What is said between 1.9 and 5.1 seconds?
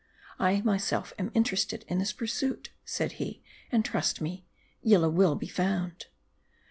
this pursuit," said he; "and trust me, Yil lah